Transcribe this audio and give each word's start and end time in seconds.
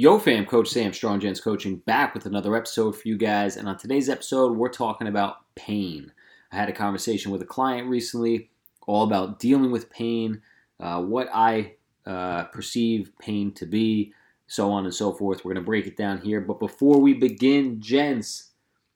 Yo, 0.00 0.18
fam, 0.18 0.46
Coach 0.46 0.68
Sam, 0.68 0.94
Strong 0.94 1.20
Gents 1.20 1.42
Coaching, 1.42 1.76
back 1.76 2.14
with 2.14 2.24
another 2.24 2.56
episode 2.56 2.96
for 2.96 3.06
you 3.06 3.18
guys. 3.18 3.58
And 3.58 3.68
on 3.68 3.76
today's 3.76 4.08
episode, 4.08 4.56
we're 4.56 4.70
talking 4.70 5.08
about 5.08 5.54
pain. 5.56 6.10
I 6.50 6.56
had 6.56 6.70
a 6.70 6.72
conversation 6.72 7.30
with 7.30 7.42
a 7.42 7.44
client 7.44 7.86
recently 7.86 8.48
all 8.86 9.04
about 9.04 9.38
dealing 9.38 9.70
with 9.70 9.90
pain, 9.90 10.40
uh, 10.80 11.02
what 11.02 11.28
I 11.34 11.74
uh, 12.06 12.44
perceive 12.44 13.12
pain 13.18 13.52
to 13.52 13.66
be, 13.66 14.14
so 14.46 14.72
on 14.72 14.86
and 14.86 14.94
so 14.94 15.12
forth. 15.12 15.44
We're 15.44 15.52
going 15.52 15.62
to 15.62 15.68
break 15.68 15.86
it 15.86 15.98
down 15.98 16.22
here. 16.22 16.40
But 16.40 16.60
before 16.60 16.98
we 16.98 17.12
begin, 17.12 17.78
gents, 17.78 18.52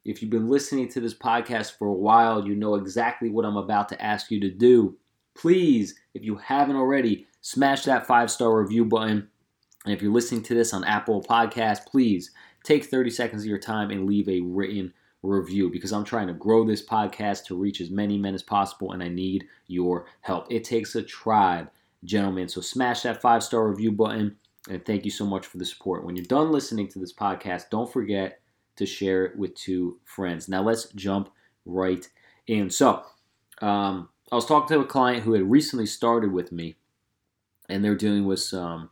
if 0.06 0.22
you've 0.22 0.30
been 0.30 0.48
listening 0.48 0.88
to 0.88 1.00
this 1.00 1.12
podcast 1.12 1.76
for 1.76 1.86
a 1.86 1.92
while, 1.92 2.46
you 2.46 2.54
know 2.54 2.76
exactly 2.76 3.28
what 3.28 3.44
I'm 3.44 3.58
about 3.58 3.90
to 3.90 4.02
ask 4.02 4.30
you 4.30 4.40
to 4.40 4.50
do. 4.50 4.96
Please, 5.34 5.96
if 6.14 6.24
you 6.24 6.36
haven't 6.36 6.76
already, 6.76 7.26
smash 7.42 7.84
that 7.84 8.06
five 8.06 8.30
star 8.30 8.58
review 8.58 8.86
button. 8.86 9.28
And 9.84 9.92
if 9.92 10.02
you're 10.02 10.12
listening 10.12 10.42
to 10.44 10.54
this 10.54 10.72
on 10.72 10.84
Apple 10.84 11.22
Podcast, 11.22 11.86
please 11.86 12.30
take 12.62 12.84
30 12.84 13.10
seconds 13.10 13.42
of 13.42 13.48
your 13.48 13.58
time 13.58 13.90
and 13.90 14.06
leave 14.06 14.28
a 14.28 14.40
written 14.40 14.92
review 15.22 15.70
because 15.70 15.92
I'm 15.92 16.04
trying 16.04 16.26
to 16.28 16.34
grow 16.34 16.64
this 16.64 16.84
podcast 16.84 17.44
to 17.46 17.56
reach 17.56 17.80
as 17.80 17.90
many 17.90 18.18
men 18.18 18.34
as 18.34 18.42
possible 18.42 18.92
and 18.92 19.02
I 19.02 19.08
need 19.08 19.46
your 19.66 20.06
help. 20.20 20.46
It 20.50 20.64
takes 20.64 20.94
a 20.94 21.02
tribe, 21.02 21.70
gentlemen. 22.04 22.48
So 22.48 22.60
smash 22.60 23.02
that 23.02 23.22
five 23.22 23.42
star 23.42 23.68
review 23.68 23.92
button 23.92 24.36
and 24.68 24.84
thank 24.84 25.04
you 25.04 25.10
so 25.10 25.26
much 25.26 25.46
for 25.46 25.58
the 25.58 25.64
support. 25.64 26.04
When 26.04 26.16
you're 26.16 26.24
done 26.24 26.50
listening 26.50 26.88
to 26.88 26.98
this 26.98 27.12
podcast, 27.12 27.70
don't 27.70 27.92
forget 27.92 28.40
to 28.76 28.86
share 28.86 29.24
it 29.24 29.38
with 29.38 29.54
two 29.54 29.98
friends. 30.04 30.48
Now 30.48 30.62
let's 30.62 30.88
jump 30.94 31.30
right 31.64 32.08
in. 32.46 32.70
So, 32.70 33.02
um, 33.60 34.08
I 34.32 34.36
was 34.36 34.46
talking 34.46 34.76
to 34.76 34.82
a 34.82 34.86
client 34.86 35.22
who 35.22 35.34
had 35.34 35.50
recently 35.50 35.86
started 35.86 36.32
with 36.32 36.50
me, 36.50 36.76
and 37.68 37.84
they're 37.84 37.94
dealing 37.94 38.26
with 38.26 38.40
some 38.40 38.90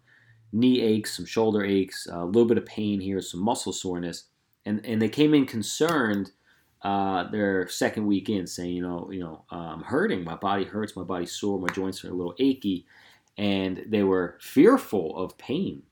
knee 0.53 0.81
aches, 0.81 1.17
some 1.17 1.27
shoulder 1.27 1.65
aches, 1.65 2.07
a 2.11 2.25
little 2.25 2.47
bit 2.47 2.59
of 2.59 2.67
pain 2.67 3.01
here, 3.01 3.21
some 3.21 3.41
muscle 3.41 3.73
soreness, 3.73 4.25
and 4.65 4.85
and 4.85 5.01
they 5.01 5.09
came 5.09 5.35
in 5.35 5.47
concerned. 5.47 6.33
Uh, 6.83 7.31
their 7.31 7.69
second 7.69 8.05
week 8.05 8.29
in, 8.29 8.45
saying, 8.45 8.75
you 8.75 8.83
know, 8.83 9.09
you 9.13 9.21
know, 9.21 9.45
I'm 9.51 9.83
hurting. 9.83 10.25
My 10.25 10.35
body 10.35 10.65
hurts. 10.65 10.97
My 10.97 11.05
body's 11.05 11.31
sore. 11.31 11.61
My 11.61 11.69
joints 11.69 12.05
are 12.05 12.11
a 12.11 12.13
little 12.13 12.35
achy, 12.41 12.87
and 13.39 13.85
they 13.87 14.03
were 14.03 14.37
fearful 14.41 15.17
of 15.17 15.39
pain. 15.39 15.85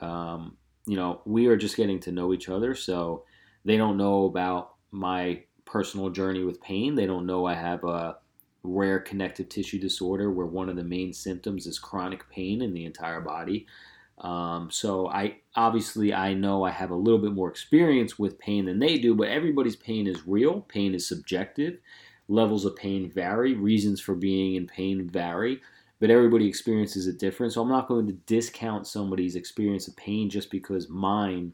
Um, 0.00 0.56
you 0.84 0.96
know, 0.96 1.20
we 1.26 1.46
are 1.46 1.56
just 1.56 1.76
getting 1.76 2.00
to 2.00 2.10
know 2.10 2.32
each 2.32 2.48
other, 2.48 2.74
so 2.74 3.22
they 3.64 3.76
don't 3.76 3.96
know 3.96 4.24
about 4.24 4.74
my 4.90 5.42
personal 5.64 6.10
journey 6.10 6.42
with 6.42 6.60
pain. 6.60 6.94
They 6.94 7.06
don't 7.06 7.26
know 7.26 7.46
I 7.46 7.54
have 7.54 7.84
a 7.84 8.16
rare 8.66 8.98
connective 8.98 9.48
tissue 9.48 9.78
disorder 9.78 10.30
where 10.30 10.46
one 10.46 10.68
of 10.68 10.76
the 10.76 10.84
main 10.84 11.12
symptoms 11.12 11.66
is 11.66 11.78
chronic 11.78 12.28
pain 12.30 12.62
in 12.62 12.74
the 12.74 12.84
entire 12.84 13.20
body. 13.20 13.66
Um, 14.18 14.70
so 14.70 15.08
I 15.08 15.36
obviously 15.54 16.14
I 16.14 16.32
know 16.34 16.64
I 16.64 16.70
have 16.70 16.90
a 16.90 16.96
little 16.96 17.20
bit 17.20 17.32
more 17.32 17.50
experience 17.50 18.18
with 18.18 18.38
pain 18.38 18.64
than 18.64 18.78
they 18.78 18.98
do, 18.98 19.14
but 19.14 19.28
everybody's 19.28 19.76
pain 19.76 20.06
is 20.06 20.26
real. 20.26 20.62
Pain 20.62 20.94
is 20.94 21.06
subjective. 21.06 21.78
Levels 22.28 22.64
of 22.64 22.76
pain 22.76 23.10
vary. 23.10 23.54
Reasons 23.54 24.00
for 24.00 24.14
being 24.14 24.54
in 24.54 24.66
pain 24.66 25.08
vary, 25.08 25.60
but 26.00 26.10
everybody 26.10 26.48
experiences 26.48 27.06
it 27.06 27.18
different. 27.18 27.52
So 27.52 27.62
I'm 27.62 27.68
not 27.68 27.88
going 27.88 28.06
to 28.06 28.14
discount 28.14 28.86
somebody's 28.86 29.36
experience 29.36 29.86
of 29.86 29.96
pain 29.96 30.30
just 30.30 30.50
because 30.50 30.88
mine 30.88 31.52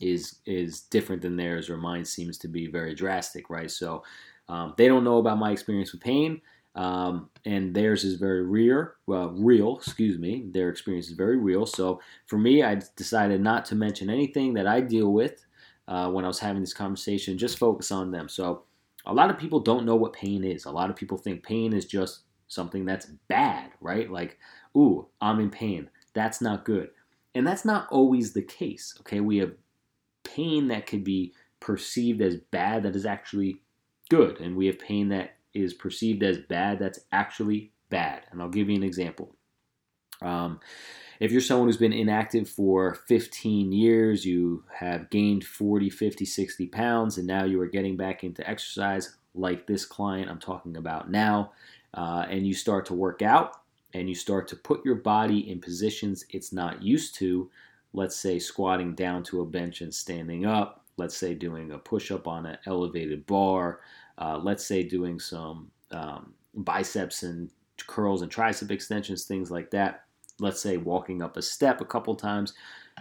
is 0.00 0.36
is 0.46 0.80
different 0.82 1.22
than 1.22 1.36
theirs 1.36 1.70
or 1.70 1.76
mine 1.76 2.04
seems 2.04 2.38
to 2.38 2.48
be 2.48 2.66
very 2.66 2.94
drastic, 2.94 3.50
right? 3.50 3.70
So 3.70 4.04
um, 4.48 4.74
they 4.76 4.88
don't 4.88 5.04
know 5.04 5.18
about 5.18 5.38
my 5.38 5.50
experience 5.50 5.92
with 5.92 6.02
pain. 6.02 6.40
Um, 6.76 7.30
and 7.44 7.72
theirs 7.72 8.02
is 8.02 8.14
very 8.14 8.42
real. 8.42 8.88
Well, 9.06 9.30
real, 9.30 9.76
excuse 9.76 10.18
me. 10.18 10.46
Their 10.50 10.70
experience 10.70 11.06
is 11.06 11.12
very 11.12 11.36
real. 11.36 11.66
So 11.66 12.00
for 12.26 12.36
me, 12.36 12.62
I 12.62 12.80
decided 12.96 13.40
not 13.40 13.64
to 13.66 13.76
mention 13.76 14.10
anything 14.10 14.54
that 14.54 14.66
I 14.66 14.80
deal 14.80 15.12
with 15.12 15.44
uh, 15.86 16.10
when 16.10 16.24
I 16.24 16.28
was 16.28 16.40
having 16.40 16.62
this 16.62 16.74
conversation. 16.74 17.38
Just 17.38 17.58
focus 17.58 17.92
on 17.92 18.10
them. 18.10 18.28
So 18.28 18.64
a 19.06 19.14
lot 19.14 19.30
of 19.30 19.38
people 19.38 19.60
don't 19.60 19.86
know 19.86 19.96
what 19.96 20.14
pain 20.14 20.42
is. 20.42 20.64
A 20.64 20.70
lot 20.70 20.90
of 20.90 20.96
people 20.96 21.18
think 21.18 21.44
pain 21.44 21.72
is 21.72 21.84
just 21.84 22.22
something 22.48 22.84
that's 22.84 23.06
bad, 23.28 23.70
right? 23.80 24.10
Like, 24.10 24.38
ooh, 24.76 25.06
I'm 25.20 25.40
in 25.40 25.50
pain. 25.50 25.90
That's 26.12 26.40
not 26.40 26.64
good. 26.64 26.90
And 27.34 27.46
that's 27.46 27.64
not 27.64 27.88
always 27.90 28.32
the 28.32 28.42
case. 28.42 28.94
Okay, 29.00 29.20
we 29.20 29.38
have 29.38 29.52
pain 30.24 30.68
that 30.68 30.86
could 30.86 31.04
be 31.04 31.34
perceived 31.60 32.20
as 32.20 32.36
bad 32.36 32.82
that 32.82 32.96
is 32.96 33.06
actually 33.06 33.60
good, 34.08 34.40
and 34.40 34.56
we 34.56 34.66
have 34.66 34.78
pain 34.78 35.08
that 35.08 35.36
is 35.52 35.74
perceived 35.74 36.22
as 36.22 36.38
bad 36.38 36.78
that's 36.78 37.00
actually 37.12 37.72
bad. 37.90 38.22
And 38.30 38.42
I'll 38.42 38.48
give 38.48 38.68
you 38.68 38.76
an 38.76 38.82
example. 38.82 39.34
Um, 40.20 40.60
if 41.20 41.30
you're 41.30 41.40
someone 41.40 41.68
who's 41.68 41.76
been 41.76 41.92
inactive 41.92 42.48
for 42.48 42.94
15 42.94 43.72
years, 43.72 44.24
you 44.24 44.64
have 44.78 45.10
gained 45.10 45.44
40, 45.44 45.90
50, 45.90 46.24
60 46.24 46.66
pounds, 46.66 47.18
and 47.18 47.26
now 47.26 47.44
you 47.44 47.60
are 47.60 47.66
getting 47.66 47.96
back 47.96 48.24
into 48.24 48.48
exercise, 48.48 49.16
like 49.34 49.66
this 49.66 49.84
client 49.84 50.30
I'm 50.30 50.40
talking 50.40 50.76
about 50.76 51.10
now, 51.10 51.52
uh, 51.94 52.26
and 52.28 52.46
you 52.46 52.54
start 52.54 52.86
to 52.86 52.94
work 52.94 53.22
out 53.22 53.60
and 53.92 54.08
you 54.08 54.14
start 54.14 54.48
to 54.48 54.56
put 54.56 54.84
your 54.84 54.96
body 54.96 55.48
in 55.48 55.60
positions 55.60 56.24
it's 56.30 56.52
not 56.52 56.82
used 56.82 57.14
to, 57.16 57.48
let's 57.92 58.16
say 58.16 58.38
squatting 58.38 58.94
down 58.94 59.22
to 59.22 59.40
a 59.40 59.46
bench 59.46 59.80
and 59.80 59.94
standing 59.94 60.44
up, 60.44 60.83
let's 60.96 61.16
say 61.16 61.34
doing 61.34 61.72
a 61.72 61.78
push 61.78 62.10
up 62.10 62.26
on 62.28 62.46
an 62.46 62.58
elevated 62.66 63.26
bar, 63.26 63.80
uh, 64.18 64.38
let's 64.42 64.64
say 64.64 64.82
doing 64.82 65.18
some 65.18 65.70
um, 65.90 66.34
biceps 66.54 67.22
and 67.22 67.50
curls 67.86 68.22
and 68.22 68.30
tricep 68.30 68.70
extensions, 68.70 69.24
things 69.24 69.50
like 69.50 69.70
that. 69.70 70.04
Let's 70.40 70.60
say 70.60 70.76
walking 70.76 71.22
up 71.22 71.36
a 71.36 71.42
step 71.42 71.80
a 71.80 71.84
couple 71.84 72.14
times. 72.14 72.54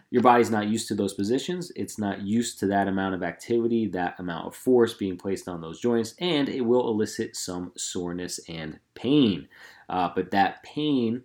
Your 0.09 0.21
body's 0.21 0.49
not 0.49 0.67
used 0.67 0.87
to 0.87 0.95
those 0.95 1.13
positions. 1.13 1.71
It's 1.75 1.99
not 1.99 2.21
used 2.21 2.59
to 2.59 2.67
that 2.67 2.87
amount 2.87 3.15
of 3.15 3.23
activity, 3.23 3.87
that 3.89 4.19
amount 4.19 4.47
of 4.47 4.55
force 4.55 4.93
being 4.93 5.17
placed 5.17 5.47
on 5.47 5.61
those 5.61 5.79
joints, 5.79 6.15
and 6.19 6.49
it 6.49 6.61
will 6.61 6.87
elicit 6.89 7.35
some 7.35 7.71
soreness 7.77 8.39
and 8.47 8.79
pain. 8.95 9.47
Uh, 9.89 10.09
but 10.15 10.31
that 10.31 10.63
pain, 10.63 11.23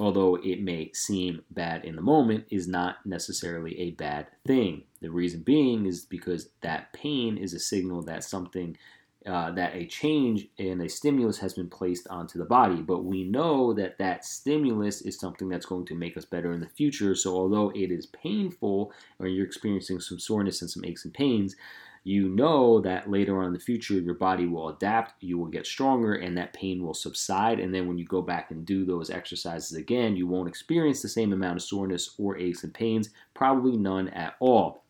although 0.00 0.36
it 0.36 0.62
may 0.62 0.90
seem 0.92 1.42
bad 1.50 1.84
in 1.84 1.94
the 1.94 2.02
moment, 2.02 2.46
is 2.50 2.66
not 2.66 3.04
necessarily 3.04 3.78
a 3.78 3.90
bad 3.92 4.26
thing. 4.46 4.82
The 5.00 5.10
reason 5.10 5.42
being 5.42 5.86
is 5.86 6.04
because 6.04 6.48
that 6.62 6.92
pain 6.92 7.36
is 7.36 7.52
a 7.52 7.58
signal 7.58 8.02
that 8.02 8.24
something 8.24 8.76
uh, 9.26 9.50
that 9.50 9.74
a 9.74 9.84
change 9.84 10.46
in 10.56 10.80
a 10.80 10.88
stimulus 10.88 11.36
has 11.36 11.52
been 11.52 11.68
placed 11.68 12.08
onto 12.08 12.38
the 12.38 12.44
body. 12.46 12.80
But 12.80 13.04
we 13.04 13.22
know 13.24 13.74
that 13.74 13.98
that 13.98 14.24
stimulus 14.24 15.02
is 15.02 15.18
something 15.18 15.50
that's 15.50 15.66
going 15.66 15.84
to 15.86 15.94
make 15.94 16.16
us 16.16 16.24
better 16.24 16.52
in 16.52 16.60
the 16.60 16.68
future. 16.68 17.14
So, 17.14 17.34
although 17.34 17.70
it 17.74 17.90
is 17.90 18.06
painful 18.06 18.92
or 19.18 19.26
you're 19.28 19.44
experiencing 19.44 20.00
some 20.00 20.18
soreness 20.18 20.62
and 20.62 20.70
some 20.70 20.86
aches 20.86 21.04
and 21.04 21.12
pains, 21.12 21.54
you 22.10 22.28
know 22.28 22.80
that 22.80 23.10
later 23.10 23.38
on 23.38 23.46
in 23.46 23.52
the 23.52 23.58
future 23.58 23.94
your 23.94 24.14
body 24.14 24.46
will 24.46 24.70
adapt, 24.70 25.22
you 25.22 25.38
will 25.38 25.46
get 25.46 25.66
stronger, 25.66 26.14
and 26.14 26.36
that 26.36 26.52
pain 26.52 26.82
will 26.82 26.94
subside. 26.94 27.60
And 27.60 27.74
then 27.74 27.86
when 27.86 27.98
you 27.98 28.04
go 28.04 28.22
back 28.22 28.50
and 28.50 28.66
do 28.66 28.84
those 28.84 29.10
exercises 29.10 29.76
again, 29.76 30.16
you 30.16 30.26
won't 30.26 30.48
experience 30.48 31.02
the 31.02 31.08
same 31.08 31.32
amount 31.32 31.56
of 31.56 31.62
soreness 31.62 32.14
or 32.18 32.36
aches 32.36 32.64
and 32.64 32.74
pains, 32.74 33.10
probably 33.34 33.76
none 33.76 34.08
at 34.08 34.34
all. 34.40 34.84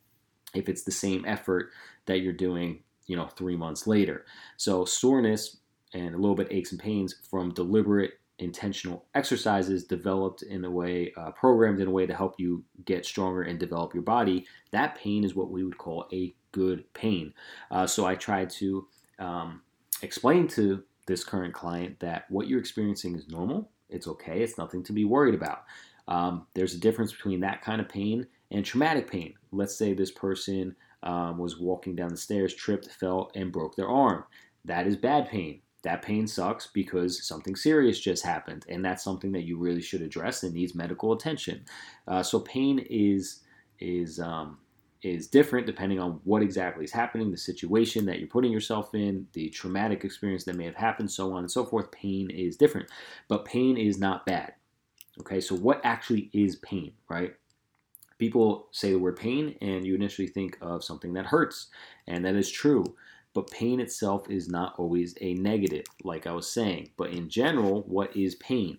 If 0.54 0.68
it's 0.68 0.82
the 0.82 0.90
same 0.90 1.24
effort 1.26 1.70
that 2.06 2.20
you're 2.20 2.32
doing 2.32 2.82
you 3.10 3.16
know, 3.16 3.26
three 3.26 3.56
months 3.56 3.88
later. 3.88 4.24
So 4.56 4.84
soreness 4.84 5.56
and 5.92 6.14
a 6.14 6.16
little 6.16 6.36
bit 6.36 6.46
aches 6.52 6.70
and 6.70 6.80
pains 6.80 7.16
from 7.28 7.52
deliberate 7.52 8.12
intentional 8.38 9.04
exercises 9.16 9.82
developed 9.82 10.42
in 10.42 10.64
a 10.64 10.70
way, 10.70 11.12
uh, 11.16 11.32
programmed 11.32 11.80
in 11.80 11.88
a 11.88 11.90
way 11.90 12.06
to 12.06 12.14
help 12.14 12.36
you 12.38 12.62
get 12.84 13.04
stronger 13.04 13.42
and 13.42 13.58
develop 13.58 13.94
your 13.94 14.04
body, 14.04 14.46
that 14.70 14.94
pain 14.94 15.24
is 15.24 15.34
what 15.34 15.50
we 15.50 15.64
would 15.64 15.76
call 15.76 16.06
a 16.12 16.32
good 16.52 16.92
pain. 16.94 17.32
Uh, 17.70 17.86
so 17.86 18.06
I 18.06 18.14
tried 18.14 18.50
to 18.50 18.86
um, 19.18 19.62
explain 20.02 20.48
to 20.48 20.82
this 21.06 21.24
current 21.24 21.54
client 21.54 21.98
that 22.00 22.24
what 22.28 22.48
you're 22.48 22.60
experiencing 22.60 23.16
is 23.16 23.28
normal. 23.28 23.70
It's 23.88 24.06
okay. 24.06 24.42
It's 24.42 24.58
nothing 24.58 24.82
to 24.84 24.92
be 24.92 25.04
worried 25.04 25.34
about. 25.34 25.64
Um, 26.08 26.46
there's 26.54 26.74
a 26.74 26.80
difference 26.80 27.12
between 27.12 27.40
that 27.40 27.62
kind 27.62 27.80
of 27.80 27.88
pain 27.88 28.26
and 28.50 28.64
traumatic 28.64 29.10
pain. 29.10 29.34
Let's 29.52 29.76
say 29.76 29.92
this 29.92 30.10
person 30.10 30.74
um, 31.02 31.38
was 31.38 31.58
walking 31.58 31.96
down 31.96 32.10
the 32.10 32.16
stairs, 32.16 32.54
tripped, 32.54 32.90
fell, 32.90 33.30
and 33.34 33.52
broke 33.52 33.76
their 33.76 33.88
arm. 33.88 34.24
That 34.64 34.86
is 34.86 34.96
bad 34.96 35.28
pain. 35.28 35.60
That 35.82 36.02
pain 36.02 36.26
sucks 36.26 36.66
because 36.66 37.26
something 37.26 37.56
serious 37.56 37.98
just 37.98 38.22
happened, 38.24 38.66
and 38.68 38.84
that's 38.84 39.02
something 39.02 39.32
that 39.32 39.44
you 39.44 39.56
really 39.56 39.80
should 39.80 40.02
address 40.02 40.42
and 40.42 40.52
needs 40.52 40.74
medical 40.74 41.14
attention. 41.14 41.64
Uh, 42.06 42.22
so 42.22 42.40
pain 42.40 42.84
is 42.90 43.40
is 43.78 44.20
um, 44.20 44.58
is 45.02 45.28
different 45.28 45.66
depending 45.66 45.98
on 46.00 46.20
what 46.24 46.42
exactly 46.42 46.84
is 46.84 46.92
happening, 46.92 47.30
the 47.30 47.36
situation 47.36 48.06
that 48.06 48.18
you're 48.18 48.28
putting 48.28 48.52
yourself 48.52 48.94
in, 48.94 49.26
the 49.32 49.48
traumatic 49.50 50.04
experience 50.04 50.44
that 50.44 50.56
may 50.56 50.64
have 50.64 50.74
happened, 50.74 51.10
so 51.10 51.32
on 51.32 51.40
and 51.40 51.50
so 51.50 51.64
forth. 51.64 51.90
Pain 51.90 52.30
is 52.30 52.56
different, 52.56 52.88
but 53.28 53.44
pain 53.44 53.76
is 53.76 53.98
not 53.98 54.26
bad. 54.26 54.54
Okay, 55.20 55.40
so 55.40 55.54
what 55.54 55.80
actually 55.84 56.30
is 56.32 56.56
pain, 56.56 56.92
right? 57.08 57.34
people 58.20 58.68
say 58.70 58.92
the 58.92 58.98
word 58.98 59.16
pain 59.16 59.56
and 59.60 59.84
you 59.84 59.94
initially 59.96 60.28
think 60.28 60.56
of 60.60 60.84
something 60.84 61.14
that 61.14 61.26
hurts, 61.26 61.68
and 62.06 62.24
that 62.24 62.36
is 62.36 62.50
true. 62.50 62.84
But 63.34 63.50
pain 63.50 63.80
itself 63.80 64.30
is 64.30 64.48
not 64.48 64.74
always 64.78 65.14
a 65.20 65.34
negative, 65.34 65.86
like 66.04 66.26
I 66.26 66.32
was 66.32 66.50
saying. 66.50 66.90
But 66.96 67.10
in 67.10 67.28
general, 67.28 67.82
what 67.82 68.16
is 68.16 68.34
pain? 68.36 68.78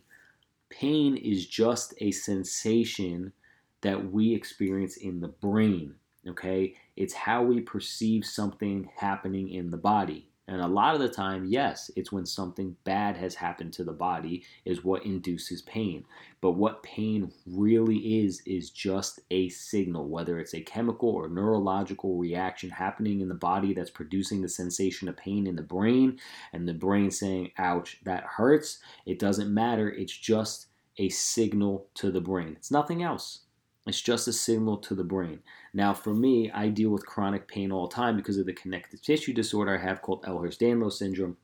Pain 0.69 1.17
is 1.17 1.47
just 1.47 1.93
a 1.99 2.11
sensation 2.11 3.33
that 3.81 4.11
we 4.11 4.33
experience 4.35 4.97
in 4.97 5.19
the 5.19 5.29
brain. 5.29 5.95
Okay, 6.27 6.75
it's 6.95 7.13
how 7.13 7.41
we 7.41 7.61
perceive 7.61 8.25
something 8.25 8.89
happening 8.95 9.49
in 9.49 9.71
the 9.71 9.77
body. 9.77 10.27
And 10.47 10.59
a 10.59 10.67
lot 10.67 10.95
of 10.95 10.99
the 10.99 11.07
time, 11.07 11.45
yes, 11.45 11.89
it's 11.95 12.11
when 12.11 12.25
something 12.25 12.75
bad 12.83 13.15
has 13.15 13.35
happened 13.35 13.71
to 13.73 13.83
the 13.83 13.93
body 13.93 14.43
is 14.65 14.83
what 14.83 15.05
induces 15.05 15.61
pain. 15.61 16.03
But 16.41 16.51
what 16.51 16.83
pain 16.83 17.31
really 17.45 18.19
is, 18.25 18.41
is 18.45 18.69
just 18.69 19.21
a 19.31 19.47
signal, 19.49 20.09
whether 20.09 20.39
it's 20.39 20.53
a 20.53 20.61
chemical 20.61 21.09
or 21.09 21.29
neurological 21.29 22.17
reaction 22.17 22.69
happening 22.69 23.21
in 23.21 23.29
the 23.29 23.35
body 23.35 23.73
that's 23.73 23.91
producing 23.91 24.41
the 24.41 24.49
sensation 24.49 25.07
of 25.07 25.15
pain 25.15 25.47
in 25.47 25.55
the 25.55 25.61
brain, 25.61 26.19
and 26.51 26.67
the 26.67 26.73
brain 26.73 27.11
saying, 27.11 27.51
ouch, 27.57 27.99
that 28.03 28.23
hurts. 28.23 28.79
It 29.05 29.19
doesn't 29.19 29.53
matter. 29.53 29.89
It's 29.89 30.17
just 30.17 30.67
a 30.97 31.07
signal 31.09 31.87
to 31.95 32.11
the 32.11 32.21
brain. 32.21 32.55
It's 32.57 32.71
nothing 32.71 33.03
else. 33.03 33.41
It's 33.87 34.01
just 34.01 34.27
a 34.27 34.33
signal 34.33 34.77
to 34.77 34.93
the 34.93 35.03
brain. 35.03 35.39
Now, 35.73 35.93
for 35.93 36.13
me, 36.13 36.51
I 36.51 36.67
deal 36.67 36.91
with 36.91 37.05
chronic 37.05 37.47
pain 37.47 37.71
all 37.71 37.87
the 37.87 37.95
time 37.95 38.15
because 38.15 38.37
of 38.37 38.45
the 38.45 38.53
connective 38.53 39.01
tissue 39.01 39.33
disorder 39.33 39.77
I 39.77 39.81
have 39.81 40.01
called 40.01 40.23
Ehlers-Danlos 40.23 40.93
syndrome. 40.93 41.37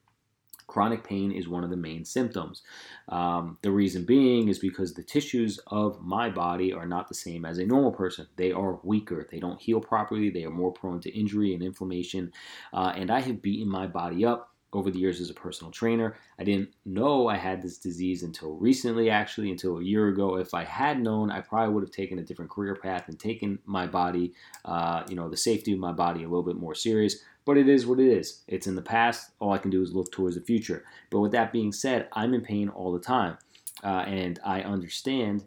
Chronic 0.68 1.04
pain 1.04 1.32
is 1.32 1.48
one 1.48 1.64
of 1.64 1.70
the 1.70 1.78
main 1.78 2.04
symptoms. 2.04 2.62
Um, 3.08 3.58
the 3.62 3.72
reason 3.72 4.04
being 4.04 4.50
is 4.50 4.60
because 4.60 4.94
the 4.94 5.02
tissues 5.02 5.60
of 5.68 6.02
my 6.02 6.30
body 6.30 6.74
are 6.74 6.86
not 6.86 7.08
the 7.08 7.16
same 7.16 7.46
as 7.46 7.58
a 7.58 7.66
normal 7.66 7.94
person. 7.94 8.28
They 8.36 8.52
are 8.52 8.80
weaker. 8.84 9.26
They 9.32 9.40
don't 9.40 9.62
heal 9.62 9.80
properly. 9.80 10.30
They 10.30 10.44
are 10.44 10.52
more 10.52 10.74
prone 10.74 11.00
to 11.02 11.18
injury 11.18 11.54
and 11.54 11.64
inflammation. 11.64 12.34
Uh, 12.74 12.94
and 12.96 13.10
I 13.10 13.22
have 13.22 13.42
beaten 13.42 13.70
my 13.70 13.88
body 13.88 14.26
up 14.26 14.54
over 14.74 14.92
the 14.92 15.00
years 15.00 15.22
as 15.22 15.30
a 15.30 15.34
personal 15.34 15.72
trainer. 15.72 16.18
I 16.40 16.44
didn't 16.44 16.70
know 16.86 17.28
I 17.28 17.38
had 17.38 17.62
this 17.62 17.78
disease 17.78 18.24
until 18.24 18.56
recently, 18.56 19.10
actually, 19.10 19.50
until 19.50 19.78
a 19.78 19.84
year 19.84 20.10
ago. 20.10 20.36
If 20.36 20.54
I 20.54 20.64
had 20.64 21.02
known, 21.02 21.32
I 21.32 21.42
probably 21.42 21.74
would 21.74 21.84
have 21.84 21.92
taken 21.92 22.20
a 22.20 22.24
different 22.24 22.52
career 22.52 22.76
path 22.76 23.08
and 23.08 23.20
taken 23.20 23.60
my 23.66 23.88
body, 23.88 24.34
uh, 24.66 25.04
you 25.08 25.16
know, 25.16 25.30
the 25.30 25.38
safety 25.38 25.74
of 25.74 25.80
my 25.80 25.94
body 25.94 26.24
a 26.24 26.28
little 26.28 26.44
bit 26.44 26.58
more 26.58 26.76
serious. 26.76 27.18
But 27.46 27.58
it 27.58 27.70
is 27.70 27.86
what 27.86 28.00
it 28.00 28.08
is. 28.08 28.44
It's 28.48 28.68
in 28.68 28.76
the 28.76 28.82
past. 28.82 29.32
All 29.40 29.54
I 29.54 29.58
can 29.58 29.72
do 29.72 29.82
is 29.82 29.94
look 29.94 30.12
towards 30.12 30.36
the 30.36 30.42
future. 30.42 30.84
But 31.10 31.22
with 31.22 31.32
that 31.32 31.54
being 31.54 31.72
said, 31.72 32.10
I'm 32.12 32.34
in 32.34 32.42
pain 32.42 32.68
all 32.68 32.92
the 32.92 33.00
time. 33.00 33.38
Uh, 33.84 34.04
and 34.06 34.40
I 34.44 34.62
understand 34.62 35.46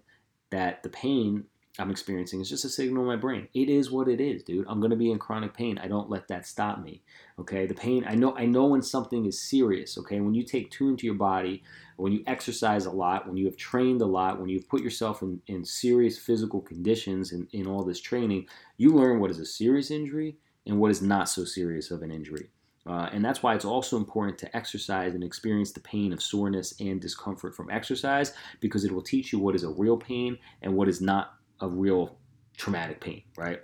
that 0.50 0.82
the 0.82 0.88
pain 0.88 1.44
I'm 1.78 1.90
experiencing 1.90 2.40
is 2.40 2.48
just 2.48 2.64
a 2.64 2.68
signal 2.68 3.02
in 3.02 3.08
my 3.08 3.16
brain. 3.16 3.48
It 3.54 3.68
is 3.68 3.90
what 3.90 4.08
it 4.08 4.20
is, 4.20 4.42
dude. 4.42 4.66
I'm 4.68 4.80
gonna 4.80 4.96
be 4.96 5.10
in 5.10 5.18
chronic 5.18 5.54
pain. 5.54 5.78
I 5.78 5.86
don't 5.86 6.10
let 6.10 6.26
that 6.28 6.46
stop 6.46 6.82
me. 6.82 7.02
Okay, 7.38 7.66
the 7.66 7.74
pain. 7.74 8.04
I 8.06 8.14
know. 8.16 8.36
I 8.36 8.46
know 8.46 8.66
when 8.66 8.82
something 8.82 9.24
is 9.24 9.40
serious. 9.40 9.96
Okay, 9.96 10.20
when 10.20 10.34
you 10.34 10.42
take 10.42 10.70
tune 10.70 10.96
to 10.96 11.06
your 11.06 11.14
body, 11.14 11.62
when 11.96 12.12
you 12.12 12.24
exercise 12.26 12.86
a 12.86 12.90
lot, 12.90 13.26
when 13.26 13.36
you 13.36 13.46
have 13.46 13.56
trained 13.56 14.02
a 14.02 14.06
lot, 14.06 14.40
when 14.40 14.48
you've 14.48 14.68
put 14.68 14.82
yourself 14.82 15.22
in, 15.22 15.40
in 15.46 15.64
serious 15.64 16.18
physical 16.18 16.60
conditions 16.60 17.32
in, 17.32 17.46
in 17.52 17.66
all 17.66 17.84
this 17.84 18.00
training, 18.00 18.46
you 18.76 18.90
learn 18.92 19.20
what 19.20 19.30
is 19.30 19.38
a 19.38 19.46
serious 19.46 19.90
injury 19.90 20.36
and 20.66 20.78
what 20.78 20.90
is 20.90 21.00
not 21.00 21.28
so 21.28 21.44
serious 21.44 21.90
of 21.90 22.02
an 22.02 22.10
injury. 22.10 22.50
Uh, 22.86 23.08
and 23.12 23.24
that's 23.24 23.42
why 23.42 23.54
it's 23.54 23.64
also 23.64 23.96
important 23.96 24.38
to 24.38 24.56
exercise 24.56 25.14
and 25.14 25.22
experience 25.22 25.70
the 25.70 25.80
pain 25.80 26.12
of 26.12 26.22
soreness 26.22 26.74
and 26.80 27.00
discomfort 27.00 27.54
from 27.54 27.70
exercise 27.70 28.32
because 28.60 28.84
it 28.84 28.92
will 28.92 29.02
teach 29.02 29.32
you 29.32 29.38
what 29.38 29.54
is 29.54 29.64
a 29.64 29.68
real 29.68 29.98
pain 29.98 30.38
and 30.62 30.74
what 30.74 30.88
is 30.88 31.00
not 31.00 31.34
of 31.60 31.74
real 31.76 32.16
traumatic 32.56 33.00
pain, 33.00 33.22
right? 33.36 33.60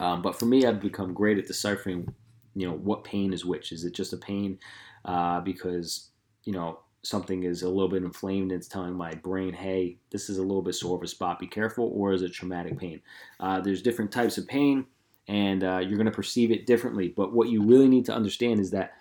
Um, 0.00 0.22
but 0.22 0.38
for 0.38 0.46
me, 0.46 0.66
I've 0.66 0.80
become 0.80 1.14
great 1.14 1.38
at 1.38 1.46
deciphering, 1.46 2.12
you 2.54 2.66
know, 2.66 2.74
what 2.74 3.04
pain 3.04 3.32
is 3.32 3.44
which. 3.44 3.72
Is 3.72 3.84
it 3.84 3.94
just 3.94 4.12
a 4.12 4.16
pain 4.16 4.58
uh, 5.04 5.40
because 5.40 6.10
you 6.44 6.52
know 6.52 6.80
something 7.02 7.44
is 7.44 7.62
a 7.62 7.68
little 7.68 7.88
bit 7.88 8.02
inflamed 8.02 8.50
and 8.50 8.58
it's 8.58 8.68
telling 8.68 8.94
my 8.94 9.12
brain, 9.14 9.52
hey, 9.52 9.98
this 10.10 10.30
is 10.30 10.38
a 10.38 10.42
little 10.42 10.62
bit 10.62 10.74
sore 10.74 10.96
of 10.96 11.02
a 11.02 11.06
spot, 11.06 11.38
be 11.38 11.46
careful, 11.46 11.90
or 11.94 12.12
is 12.12 12.22
it 12.22 12.32
traumatic 12.32 12.78
pain? 12.78 13.00
Uh, 13.38 13.60
there's 13.60 13.82
different 13.82 14.10
types 14.10 14.38
of 14.38 14.46
pain, 14.46 14.86
and 15.28 15.62
uh, 15.62 15.78
you're 15.78 15.96
going 15.96 16.06
to 16.06 16.12
perceive 16.12 16.50
it 16.50 16.66
differently. 16.66 17.08
But 17.08 17.32
what 17.32 17.48
you 17.48 17.62
really 17.62 17.88
need 17.88 18.06
to 18.06 18.14
understand 18.14 18.58
is 18.58 18.70
that 18.70 18.94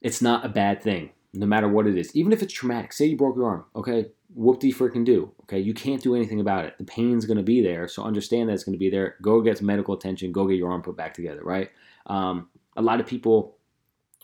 it's 0.00 0.20
not 0.20 0.44
a 0.44 0.48
bad 0.48 0.82
thing, 0.82 1.10
no 1.34 1.46
matter 1.46 1.68
what 1.68 1.86
it 1.86 1.96
is. 1.96 2.14
Even 2.14 2.32
if 2.32 2.42
it's 2.42 2.52
traumatic, 2.52 2.92
say 2.92 3.06
you 3.06 3.16
broke 3.16 3.36
your 3.36 3.46
arm, 3.46 3.64
okay, 3.76 4.06
whoop 4.34 4.60
de 4.60 4.72
freaking 4.72 5.04
do. 5.04 5.32
Okay, 5.42 5.58
you 5.58 5.74
can't 5.74 6.02
do 6.02 6.14
anything 6.14 6.40
about 6.40 6.64
it. 6.64 6.76
The 6.78 6.84
pain's 6.84 7.26
to 7.26 7.42
be 7.42 7.62
there, 7.62 7.88
so 7.88 8.02
understand 8.02 8.48
that 8.48 8.54
it's 8.54 8.64
to 8.64 8.78
be 8.78 8.90
there. 8.90 9.16
Go 9.22 9.40
get 9.40 9.60
medical 9.62 9.94
attention. 9.94 10.32
Go 10.32 10.46
get 10.46 10.56
your 10.58 10.70
arm 10.70 10.82
put 10.82 10.96
back 10.96 11.14
together. 11.14 11.42
Right. 11.42 11.70
Um, 12.06 12.48
a 12.76 12.82
lot 12.82 13.00
of 13.00 13.06
people 13.06 13.56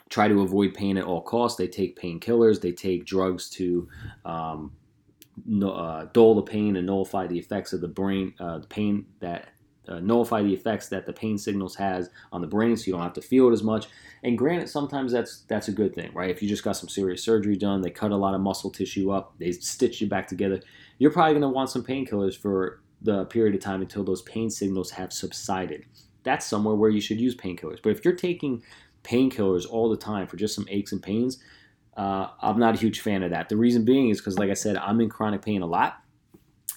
try 0.08 0.26
to 0.26 0.42
avoid 0.42 0.74
pain 0.74 0.96
at 0.98 1.04
all 1.04 1.22
costs. 1.22 1.56
They 1.56 1.68
take 1.68 2.00
painkillers. 2.00 2.60
They 2.60 2.72
take 2.72 3.06
drugs 3.06 3.48
to 3.50 3.88
um, 4.24 4.72
uh, 5.62 6.06
dull 6.12 6.34
the 6.34 6.42
pain 6.42 6.76
and 6.76 6.86
nullify 6.86 7.26
the 7.26 7.38
effects 7.38 7.72
of 7.72 7.80
the 7.80 7.88
brain, 7.88 8.34
uh, 8.40 8.58
the 8.58 8.66
pain 8.66 9.06
that 9.20 9.48
uh, 9.88 10.00
nullify 10.00 10.42
the 10.42 10.52
effects 10.52 10.88
that 10.88 11.06
the 11.06 11.12
pain 11.12 11.38
signals 11.38 11.74
has 11.76 12.10
on 12.32 12.40
the 12.40 12.46
brain, 12.46 12.76
so 12.76 12.86
you 12.86 12.92
don't 12.92 13.02
have 13.02 13.12
to 13.14 13.22
feel 13.22 13.48
it 13.48 13.52
as 13.52 13.62
much. 13.62 13.88
And 14.22 14.36
granted, 14.36 14.68
sometimes 14.68 15.12
that's 15.12 15.40
that's 15.48 15.68
a 15.68 15.72
good 15.72 15.94
thing, 15.94 16.12
right? 16.14 16.30
If 16.30 16.42
you 16.42 16.48
just 16.48 16.64
got 16.64 16.76
some 16.76 16.88
serious 16.88 17.22
surgery 17.22 17.56
done, 17.56 17.80
they 17.80 17.90
cut 17.90 18.10
a 18.10 18.16
lot 18.16 18.34
of 18.34 18.40
muscle 18.40 18.70
tissue 18.70 19.10
up, 19.10 19.34
they 19.38 19.52
stitch 19.52 20.00
you 20.00 20.08
back 20.08 20.28
together, 20.28 20.60
you're 20.98 21.10
probably 21.10 21.32
going 21.32 21.42
to 21.42 21.48
want 21.48 21.70
some 21.70 21.82
painkillers 21.82 22.36
for 22.36 22.80
the 23.02 23.24
period 23.26 23.54
of 23.54 23.60
time 23.62 23.80
until 23.80 24.04
those 24.04 24.22
pain 24.22 24.50
signals 24.50 24.90
have 24.90 25.12
subsided. 25.12 25.84
That's 26.22 26.44
somewhere 26.44 26.74
where 26.74 26.90
you 26.90 27.00
should 27.00 27.20
use 27.20 27.34
painkillers. 27.34 27.80
But 27.82 27.90
if 27.90 28.04
you're 28.04 28.14
taking 28.14 28.62
painkillers 29.02 29.66
all 29.68 29.88
the 29.88 29.96
time 29.96 30.26
for 30.26 30.36
just 30.36 30.54
some 30.54 30.66
aches 30.68 30.92
and 30.92 31.02
pains, 31.02 31.42
uh, 31.96 32.28
I'm 32.42 32.58
not 32.58 32.74
a 32.74 32.78
huge 32.78 33.00
fan 33.00 33.22
of 33.22 33.30
that. 33.30 33.48
The 33.48 33.56
reason 33.56 33.84
being 33.84 34.10
is 34.10 34.20
because, 34.20 34.38
like 34.38 34.50
I 34.50 34.54
said, 34.54 34.76
I'm 34.76 35.00
in 35.00 35.08
chronic 35.08 35.42
pain 35.42 35.62
a 35.62 35.66
lot. 35.66 35.99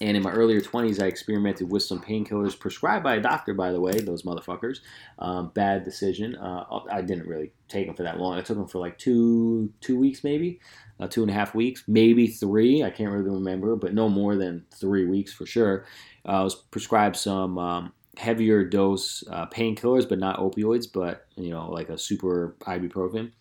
And 0.04 0.18
in 0.18 0.24
my 0.24 0.32
earlier 0.32 0.60
20s, 0.60 1.02
I 1.02 1.06
experimented 1.06 1.72
with 1.72 1.82
some 1.82 2.02
painkillers 2.02 2.60
prescribed 2.60 3.06
by 3.06 3.16
a 3.16 3.22
doctor, 3.22 3.54
by 3.54 3.72
the 3.72 3.80
way, 3.80 4.02
those 4.02 4.24
motherfuckers. 4.24 4.82
Um, 5.18 5.52
bad 5.54 5.86
decision. 5.86 6.36
Uh, 6.36 6.82
I 6.92 7.02
didn't 7.02 7.26
really 7.26 7.54
take 7.70 7.86
them 7.86 7.96
for 7.96 8.04
that 8.04 8.20
long. 8.20 8.38
I 8.38 8.42
took 8.42 8.58
them 8.58 8.68
for 8.68 8.80
like 8.80 8.98
two 8.98 9.72
two 9.80 9.98
weeks, 9.98 10.22
maybe, 10.22 10.60
uh, 11.00 11.08
two 11.08 11.22
and 11.22 11.32
a 11.32 11.34
half 11.34 11.56
weeks, 11.56 11.86
maybe 11.88 12.28
three. 12.28 12.84
I 12.84 12.90
can't 12.90 13.14
really 13.14 13.30
remember, 13.30 13.78
but 13.78 13.94
no 13.94 14.10
more 14.10 14.36
than 14.36 14.66
three 14.76 15.06
weeks 15.06 15.32
for 15.32 15.46
sure. 15.46 15.86
Uh, 16.28 16.32
I 16.32 16.44
was 16.44 16.56
prescribed 16.56 17.16
some 17.16 17.58
um, 17.58 17.94
heavier 18.18 18.66
dose 18.66 19.24
uh, 19.32 19.46
painkillers, 19.46 20.08
but 20.10 20.20
not 20.20 20.38
opioids, 20.38 20.86
but 20.94 21.28
you 21.38 21.52
know, 21.52 21.72
like 21.72 21.88
a 21.88 21.98
super 21.98 22.58
ibuprofen, 22.64 23.32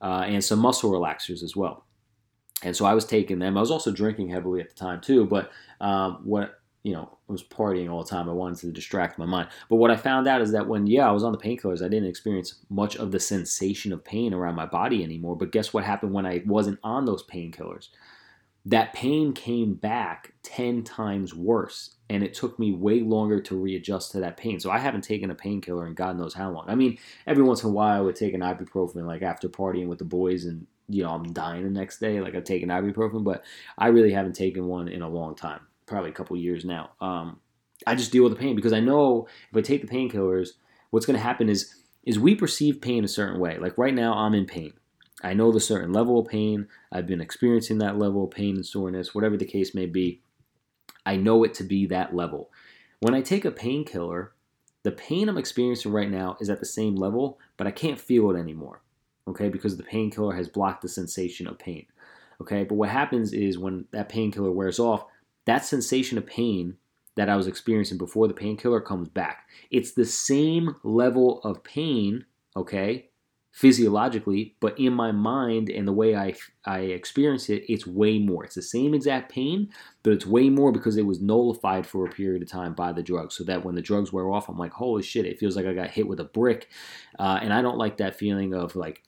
uh, 0.00 0.22
and 0.24 0.44
some 0.44 0.60
muscle 0.60 0.92
relaxers 0.92 1.42
as 1.42 1.56
well 1.56 1.85
and 2.62 2.74
so 2.74 2.84
I 2.84 2.94
was 2.94 3.04
taking 3.04 3.38
them. 3.38 3.56
I 3.56 3.60
was 3.60 3.70
also 3.70 3.92
drinking 3.92 4.28
heavily 4.28 4.60
at 4.60 4.70
the 4.70 4.74
time 4.74 5.00
too, 5.00 5.26
but 5.26 5.50
um, 5.80 6.20
what 6.24 6.60
you 6.86 6.92
know, 6.92 7.18
I 7.28 7.32
was 7.32 7.42
partying 7.42 7.90
all 7.90 8.04
the 8.04 8.08
time. 8.08 8.28
I 8.28 8.32
wanted 8.32 8.58
to 8.60 8.70
distract 8.70 9.18
my 9.18 9.26
mind. 9.26 9.48
But 9.68 9.76
what 9.76 9.90
I 9.90 9.96
found 9.96 10.28
out 10.28 10.40
is 10.40 10.52
that 10.52 10.68
when 10.68 10.86
yeah, 10.86 11.08
I 11.08 11.10
was 11.10 11.24
on 11.24 11.32
the 11.32 11.38
painkillers, 11.38 11.84
I 11.84 11.88
didn't 11.88 12.08
experience 12.08 12.60
much 12.70 12.94
of 12.94 13.10
the 13.10 13.18
sensation 13.18 13.92
of 13.92 14.04
pain 14.04 14.32
around 14.32 14.54
my 14.54 14.66
body 14.66 15.02
anymore. 15.02 15.34
But 15.34 15.50
guess 15.50 15.74
what 15.74 15.82
happened 15.82 16.12
when 16.12 16.26
I 16.26 16.44
wasn't 16.46 16.78
on 16.84 17.04
those 17.04 17.24
painkillers? 17.24 17.88
That 18.64 18.92
pain 18.92 19.32
came 19.32 19.74
back 19.74 20.34
10 20.44 20.84
times 20.84 21.34
worse 21.34 21.96
and 22.08 22.22
it 22.22 22.34
took 22.34 22.56
me 22.56 22.70
way 22.70 23.00
longer 23.00 23.40
to 23.40 23.60
readjust 23.60 24.12
to 24.12 24.20
that 24.20 24.36
pain. 24.36 24.60
So 24.60 24.70
I 24.70 24.78
haven't 24.78 25.02
taken 25.02 25.32
a 25.32 25.34
painkiller 25.34 25.88
in 25.88 25.94
God 25.94 26.16
knows 26.16 26.34
how 26.34 26.52
long. 26.52 26.66
I 26.68 26.76
mean, 26.76 26.98
every 27.26 27.42
once 27.42 27.64
in 27.64 27.70
a 27.70 27.72
while 27.72 27.98
I 27.98 28.00
would 28.00 28.14
take 28.14 28.32
an 28.32 28.42
ibuprofen 28.42 29.06
like 29.06 29.22
after 29.22 29.48
partying 29.48 29.88
with 29.88 29.98
the 29.98 30.04
boys 30.04 30.44
and 30.44 30.68
you 30.88 31.02
know, 31.02 31.10
I'm 31.10 31.32
dying 31.32 31.64
the 31.64 31.70
next 31.70 31.98
day. 31.98 32.20
Like 32.20 32.34
I've 32.34 32.44
taken 32.44 32.68
ibuprofen, 32.68 33.24
but 33.24 33.44
I 33.78 33.88
really 33.88 34.12
haven't 34.12 34.34
taken 34.34 34.66
one 34.66 34.88
in 34.88 35.02
a 35.02 35.08
long 35.08 35.34
time, 35.34 35.60
probably 35.86 36.10
a 36.10 36.14
couple 36.14 36.36
years 36.36 36.64
now. 36.64 36.90
Um, 37.00 37.40
I 37.86 37.94
just 37.94 38.12
deal 38.12 38.22
with 38.22 38.32
the 38.32 38.38
pain 38.38 38.56
because 38.56 38.72
I 38.72 38.80
know 38.80 39.26
if 39.50 39.56
I 39.56 39.60
take 39.60 39.86
the 39.86 39.94
painkillers, 39.94 40.50
what's 40.90 41.06
going 41.06 41.18
to 41.18 41.22
happen 41.22 41.48
is 41.48 41.74
is 42.04 42.20
we 42.20 42.36
perceive 42.36 42.80
pain 42.80 43.04
a 43.04 43.08
certain 43.08 43.40
way. 43.40 43.58
Like 43.58 43.76
right 43.76 43.94
now, 43.94 44.14
I'm 44.14 44.34
in 44.34 44.46
pain. 44.46 44.74
I 45.24 45.34
know 45.34 45.50
the 45.50 45.58
certain 45.58 45.92
level 45.92 46.20
of 46.20 46.28
pain. 46.28 46.68
I've 46.92 47.06
been 47.06 47.20
experiencing 47.20 47.78
that 47.78 47.98
level 47.98 48.24
of 48.24 48.30
pain 48.30 48.54
and 48.54 48.64
soreness, 48.64 49.12
whatever 49.12 49.36
the 49.36 49.44
case 49.44 49.74
may 49.74 49.86
be. 49.86 50.22
I 51.04 51.16
know 51.16 51.42
it 51.42 51.52
to 51.54 51.64
be 51.64 51.84
that 51.86 52.14
level. 52.14 52.50
When 53.00 53.14
I 53.14 53.22
take 53.22 53.44
a 53.44 53.50
painkiller, 53.50 54.34
the 54.84 54.92
pain 54.92 55.28
I'm 55.28 55.38
experiencing 55.38 55.90
right 55.90 56.10
now 56.10 56.36
is 56.40 56.48
at 56.48 56.60
the 56.60 56.66
same 56.66 56.94
level, 56.94 57.40
but 57.56 57.66
I 57.66 57.72
can't 57.72 57.98
feel 57.98 58.30
it 58.30 58.38
anymore 58.38 58.82
okay, 59.28 59.48
because 59.48 59.76
the 59.76 59.82
painkiller 59.82 60.34
has 60.34 60.48
blocked 60.48 60.82
the 60.82 60.88
sensation 60.88 61.46
of 61.46 61.58
pain. 61.58 61.86
Okay, 62.40 62.64
but 62.64 62.74
what 62.74 62.90
happens 62.90 63.32
is 63.32 63.58
when 63.58 63.86
that 63.92 64.08
painkiller 64.08 64.52
wears 64.52 64.78
off, 64.78 65.04
that 65.46 65.64
sensation 65.64 66.18
of 66.18 66.26
pain 66.26 66.76
that 67.16 67.28
I 67.28 67.36
was 67.36 67.46
experiencing 67.46 67.98
before 67.98 68.28
the 68.28 68.34
painkiller 68.34 68.80
comes 68.80 69.08
back. 69.08 69.48
It's 69.70 69.92
the 69.92 70.04
same 70.04 70.76
level 70.82 71.40
of 71.44 71.64
pain, 71.64 72.26
okay, 72.54 73.08
physiologically, 73.52 74.54
but 74.60 74.78
in 74.78 74.92
my 74.92 75.10
mind 75.12 75.70
and 75.70 75.88
the 75.88 75.92
way 75.92 76.14
I, 76.14 76.34
I 76.66 76.80
experience 76.80 77.48
it, 77.48 77.64
it's 77.70 77.86
way 77.86 78.18
more. 78.18 78.44
It's 78.44 78.54
the 78.54 78.60
same 78.60 78.92
exact 78.92 79.32
pain, 79.32 79.70
but 80.02 80.12
it's 80.12 80.26
way 80.26 80.50
more 80.50 80.72
because 80.72 80.98
it 80.98 81.06
was 81.06 81.22
nullified 81.22 81.86
for 81.86 82.04
a 82.04 82.10
period 82.10 82.42
of 82.42 82.50
time 82.50 82.74
by 82.74 82.92
the 82.92 83.02
drugs. 83.02 83.34
So 83.34 83.44
that 83.44 83.64
when 83.64 83.74
the 83.74 83.80
drugs 83.80 84.12
wear 84.12 84.28
off, 84.28 84.50
I'm 84.50 84.58
like, 84.58 84.72
holy 84.72 85.02
shit, 85.02 85.24
it 85.24 85.38
feels 85.38 85.56
like 85.56 85.64
I 85.64 85.72
got 85.72 85.88
hit 85.88 86.06
with 86.06 86.20
a 86.20 86.24
brick. 86.24 86.68
Uh, 87.18 87.38
and 87.40 87.50
I 87.50 87.62
don't 87.62 87.78
like 87.78 87.96
that 87.96 88.18
feeling 88.18 88.52
of 88.52 88.76
like, 88.76 89.02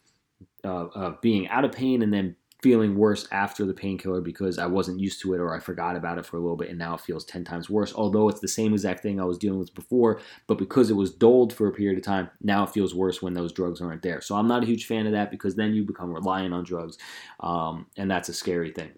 uh, 0.68 0.88
of 0.94 1.20
being 1.20 1.48
out 1.48 1.64
of 1.64 1.72
pain 1.72 2.02
and 2.02 2.12
then 2.12 2.36
feeling 2.60 2.96
worse 2.96 3.28
after 3.30 3.64
the 3.64 3.72
painkiller 3.72 4.20
because 4.20 4.58
I 4.58 4.66
wasn't 4.66 4.98
used 4.98 5.20
to 5.22 5.32
it 5.32 5.38
or 5.38 5.54
I 5.54 5.60
forgot 5.60 5.94
about 5.94 6.18
it 6.18 6.26
for 6.26 6.36
a 6.36 6.40
little 6.40 6.56
bit 6.56 6.70
and 6.70 6.78
now 6.78 6.94
it 6.94 7.00
feels 7.00 7.24
10 7.24 7.44
times 7.44 7.70
worse. 7.70 7.94
Although 7.94 8.28
it's 8.28 8.40
the 8.40 8.48
same 8.48 8.72
exact 8.72 9.00
thing 9.00 9.20
I 9.20 9.24
was 9.24 9.38
dealing 9.38 9.60
with 9.60 9.74
before, 9.74 10.20
but 10.48 10.58
because 10.58 10.90
it 10.90 10.94
was 10.94 11.12
doled 11.14 11.52
for 11.52 11.68
a 11.68 11.72
period 11.72 11.98
of 11.98 12.04
time, 12.04 12.30
now 12.42 12.64
it 12.64 12.70
feels 12.70 12.94
worse 12.94 13.22
when 13.22 13.34
those 13.34 13.52
drugs 13.52 13.80
aren't 13.80 14.02
there. 14.02 14.20
So 14.20 14.34
I'm 14.34 14.48
not 14.48 14.64
a 14.64 14.66
huge 14.66 14.86
fan 14.86 15.06
of 15.06 15.12
that 15.12 15.30
because 15.30 15.54
then 15.54 15.72
you 15.72 15.84
become 15.84 16.12
reliant 16.12 16.52
on 16.52 16.64
drugs, 16.64 16.98
um, 17.40 17.86
and 17.96 18.10
that's 18.10 18.28
a 18.28 18.34
scary 18.34 18.72
thing. 18.72 18.90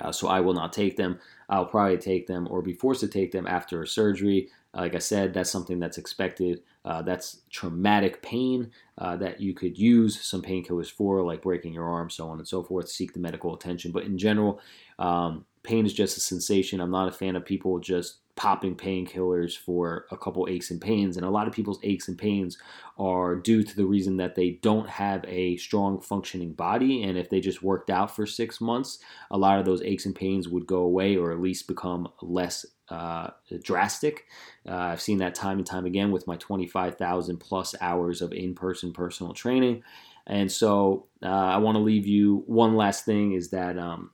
Uh, 0.00 0.12
so 0.12 0.28
I 0.28 0.40
will 0.40 0.54
not 0.54 0.72
take 0.72 0.96
them. 0.96 1.18
I'll 1.48 1.66
probably 1.66 1.98
take 1.98 2.26
them 2.26 2.46
or 2.50 2.62
be 2.62 2.72
forced 2.72 3.00
to 3.00 3.08
take 3.08 3.32
them 3.32 3.46
after 3.46 3.84
surgery. 3.86 4.48
Like 4.74 4.94
I 4.94 4.98
said, 4.98 5.32
that's 5.32 5.50
something 5.50 5.78
that's 5.78 5.98
expected. 5.98 6.62
Uh, 6.84 7.02
that's 7.02 7.40
traumatic 7.50 8.22
pain 8.22 8.70
uh, 8.98 9.16
that 9.16 9.40
you 9.40 9.54
could 9.54 9.78
use 9.78 10.20
some 10.20 10.42
painkillers 10.42 10.90
for, 10.90 11.22
like 11.22 11.42
breaking 11.42 11.72
your 11.72 11.88
arm, 11.88 12.10
so 12.10 12.28
on 12.28 12.38
and 12.38 12.46
so 12.46 12.62
forth. 12.62 12.88
Seek 12.88 13.12
the 13.12 13.18
medical 13.18 13.54
attention. 13.54 13.92
But 13.92 14.04
in 14.04 14.18
general, 14.18 14.60
um, 14.98 15.44
pain 15.62 15.86
is 15.86 15.92
just 15.92 16.16
a 16.16 16.20
sensation. 16.20 16.80
I'm 16.80 16.90
not 16.90 17.08
a 17.08 17.12
fan 17.12 17.36
of 17.36 17.44
people 17.44 17.78
just 17.78 18.18
popping 18.38 18.76
painkillers 18.76 19.58
for 19.58 20.06
a 20.12 20.16
couple 20.16 20.46
aches 20.48 20.70
and 20.70 20.80
pains. 20.80 21.16
And 21.16 21.26
a 21.26 21.30
lot 21.30 21.48
of 21.48 21.52
people's 21.52 21.80
aches 21.82 22.06
and 22.06 22.16
pains 22.16 22.56
are 22.96 23.34
due 23.34 23.64
to 23.64 23.76
the 23.76 23.84
reason 23.84 24.16
that 24.18 24.36
they 24.36 24.50
don't 24.62 24.88
have 24.88 25.24
a 25.26 25.56
strong 25.56 26.00
functioning 26.00 26.52
body. 26.52 27.02
And 27.02 27.18
if 27.18 27.30
they 27.30 27.40
just 27.40 27.64
worked 27.64 27.90
out 27.90 28.14
for 28.14 28.26
six 28.26 28.60
months, 28.60 29.00
a 29.32 29.36
lot 29.36 29.58
of 29.58 29.64
those 29.64 29.82
aches 29.82 30.06
and 30.06 30.14
pains 30.14 30.48
would 30.48 30.68
go 30.68 30.78
away 30.78 31.16
or 31.16 31.32
at 31.32 31.40
least 31.40 31.66
become 31.66 32.08
less 32.22 32.64
uh, 32.90 33.30
drastic. 33.64 34.26
Uh, 34.64 34.76
I've 34.76 35.00
seen 35.00 35.18
that 35.18 35.34
time 35.34 35.58
and 35.58 35.66
time 35.66 35.84
again 35.84 36.12
with 36.12 36.28
my 36.28 36.36
25,000 36.36 37.38
plus 37.38 37.74
hours 37.80 38.22
of 38.22 38.32
in 38.32 38.54
person 38.54 38.92
personal 38.92 39.34
training. 39.34 39.82
And 40.28 40.50
so 40.50 41.08
uh, 41.24 41.26
I 41.26 41.56
want 41.56 41.74
to 41.74 41.82
leave 41.82 42.06
you 42.06 42.44
one 42.46 42.76
last 42.76 43.04
thing 43.04 43.32
is 43.32 43.50
that, 43.50 43.76
um, 43.78 44.12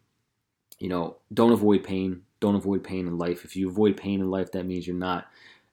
you 0.85 0.91
know, 0.91 1.17
don't 1.33 1.53
avoid 1.53 1.83
pain 1.83 2.23
don't 2.45 2.57
avoid 2.57 2.85
pain 2.85 3.07
in 3.07 3.17
life. 3.17 3.43
If 3.47 3.57
you 3.57 3.71
avoid 3.71 3.97
pain 3.97 4.21
in 4.21 4.31
life, 4.31 4.53
that 4.53 4.67
means 4.67 4.87
you're 4.87 4.97
not 4.97 5.29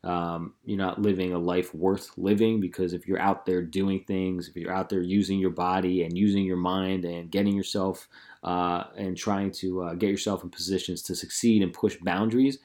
um, 0.06 0.54
you're 0.64 0.78
not 0.78 1.02
living 1.02 1.34
a 1.34 1.38
life 1.38 1.76
worth 1.76 2.10
living 2.18 2.62
because 2.62 2.94
if 2.94 3.08
you're 3.08 3.20
out 3.20 3.46
there 3.46 3.62
doing 3.62 4.06
things, 4.06 4.48
if 4.48 4.56
you're 4.56 4.74
out 4.74 4.88
there 4.90 5.02
using 5.02 5.38
your 5.38 5.52
body 5.52 6.04
and 6.04 6.18
using 6.18 6.46
your 6.46 6.58
mind 6.58 7.04
and 7.04 7.30
getting 7.30 7.54
yourself 7.54 8.08
uh, 8.44 8.86
and 8.98 9.18
trying 9.18 9.52
to 9.52 9.84
uh, 9.84 9.94
get 9.96 10.10
yourself 10.10 10.44
in 10.44 10.50
positions 10.50 11.02
to 11.04 11.14
succeed 11.14 11.62
and 11.62 11.74
push 11.74 11.98
boundaries, 12.02 12.58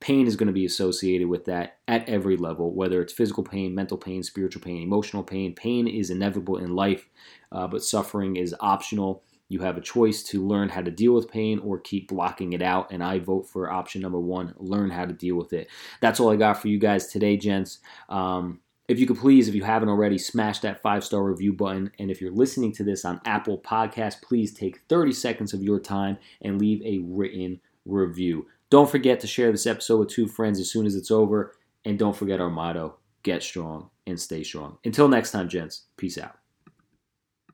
pain 0.00 0.26
is 0.26 0.34
going 0.34 0.48
to 0.48 0.52
be 0.52 0.64
associated 0.64 1.28
with 1.28 1.44
that 1.44 1.76
at 1.86 2.08
every 2.08 2.38
level, 2.38 2.74
whether 2.74 3.02
it's 3.02 3.12
physical 3.12 3.44
pain, 3.44 3.74
mental 3.74 3.98
pain, 3.98 4.22
spiritual 4.22 4.62
pain, 4.62 4.82
emotional 4.82 5.22
pain. 5.22 5.54
Pain 5.54 5.86
is 5.86 6.10
inevitable 6.10 6.56
in 6.56 6.74
life, 6.74 7.08
uh, 7.52 7.66
but 7.66 7.84
suffering 7.84 8.36
is 8.36 8.56
optional. 8.60 9.22
You 9.52 9.60
have 9.60 9.76
a 9.76 9.82
choice 9.82 10.22
to 10.24 10.46
learn 10.46 10.70
how 10.70 10.80
to 10.80 10.90
deal 10.90 11.12
with 11.12 11.30
pain 11.30 11.58
or 11.58 11.78
keep 11.78 12.08
blocking 12.08 12.54
it 12.54 12.62
out. 12.62 12.90
And 12.90 13.04
I 13.04 13.18
vote 13.18 13.48
for 13.48 13.70
option 13.70 14.00
number 14.00 14.18
one 14.18 14.54
learn 14.56 14.90
how 14.90 15.04
to 15.04 15.12
deal 15.12 15.36
with 15.36 15.52
it. 15.52 15.68
That's 16.00 16.20
all 16.20 16.30
I 16.30 16.36
got 16.36 16.60
for 16.60 16.68
you 16.68 16.78
guys 16.78 17.06
today, 17.06 17.36
gents. 17.36 17.78
Um, 18.08 18.60
if 18.88 18.98
you 18.98 19.06
could 19.06 19.18
please, 19.18 19.48
if 19.48 19.54
you 19.54 19.62
haven't 19.62 19.88
already, 19.88 20.18
smash 20.18 20.60
that 20.60 20.82
five 20.82 21.04
star 21.04 21.22
review 21.22 21.52
button. 21.52 21.92
And 21.98 22.10
if 22.10 22.20
you're 22.20 22.32
listening 22.32 22.72
to 22.72 22.84
this 22.84 23.04
on 23.04 23.20
Apple 23.26 23.58
Podcast, 23.58 24.22
please 24.22 24.54
take 24.54 24.80
30 24.88 25.12
seconds 25.12 25.52
of 25.52 25.62
your 25.62 25.78
time 25.78 26.18
and 26.40 26.58
leave 26.58 26.82
a 26.82 26.98
written 27.04 27.60
review. 27.84 28.46
Don't 28.70 28.90
forget 28.90 29.20
to 29.20 29.26
share 29.26 29.52
this 29.52 29.66
episode 29.66 29.98
with 29.98 30.08
two 30.08 30.26
friends 30.26 30.58
as 30.58 30.70
soon 30.70 30.86
as 30.86 30.96
it's 30.96 31.10
over. 31.10 31.54
And 31.84 31.98
don't 31.98 32.16
forget 32.16 32.40
our 32.40 32.50
motto 32.50 32.96
get 33.22 33.42
strong 33.42 33.90
and 34.06 34.20
stay 34.20 34.42
strong. 34.42 34.78
Until 34.84 35.08
next 35.08 35.30
time, 35.30 35.48
gents, 35.48 35.82
peace 35.96 36.18
out. 36.18 36.41